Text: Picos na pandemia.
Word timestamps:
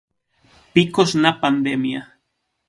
Picos 0.73 1.11
na 1.23 1.31
pandemia. 1.41 2.01